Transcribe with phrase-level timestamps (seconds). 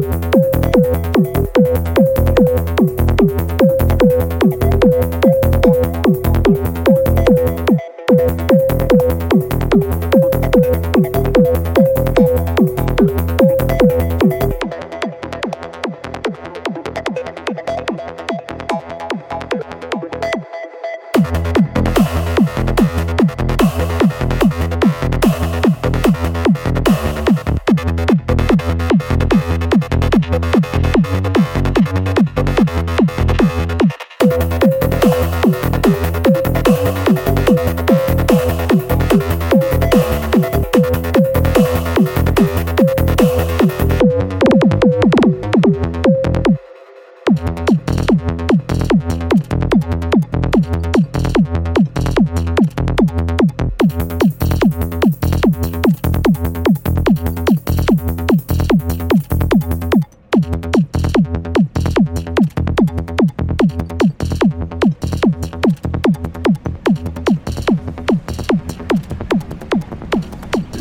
[0.00, 0.24] thank
[4.44, 4.59] you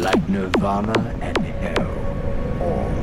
[0.10, 2.62] like nirvana and hell.
[2.64, 2.99] all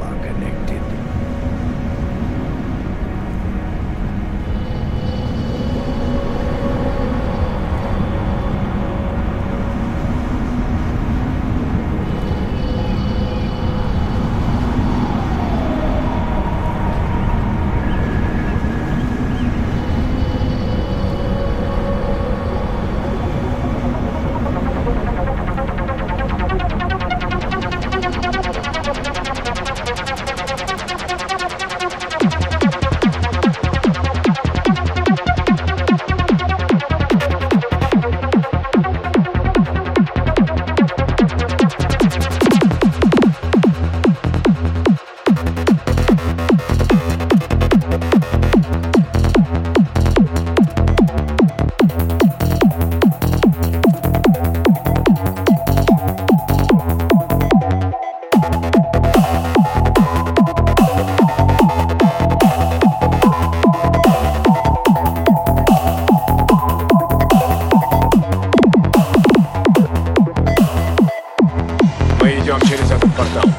[73.17, 73.56] importó.